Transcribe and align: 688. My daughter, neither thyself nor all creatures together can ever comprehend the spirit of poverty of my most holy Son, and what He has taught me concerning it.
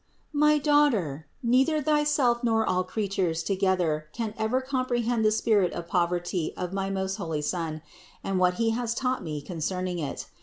688. 0.31 0.41
My 0.41 0.57
daughter, 0.57 1.27
neither 1.43 1.79
thyself 1.79 2.43
nor 2.43 2.65
all 2.67 2.83
creatures 2.83 3.43
together 3.43 4.07
can 4.13 4.33
ever 4.35 4.59
comprehend 4.59 5.23
the 5.23 5.29
spirit 5.31 5.71
of 5.73 5.87
poverty 5.87 6.55
of 6.57 6.73
my 6.73 6.89
most 6.89 7.17
holy 7.17 7.43
Son, 7.43 7.83
and 8.23 8.39
what 8.39 8.55
He 8.55 8.71
has 8.71 8.95
taught 8.95 9.23
me 9.23 9.43
concerning 9.43 9.99
it. 9.99 10.25